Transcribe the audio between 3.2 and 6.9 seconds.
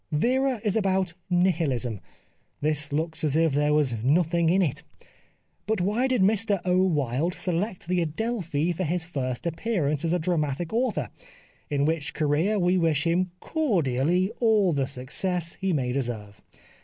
as if there was nothing in it. But why did Mr O.